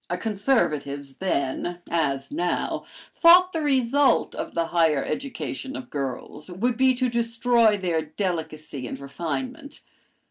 [0.09, 6.95] "Conservatives then, as now, thought the result of the higher education of girls would be
[6.95, 9.81] to destroy their delicacy and refinement.